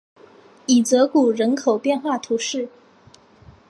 [0.65, 2.67] 伊泽谷人口变化图示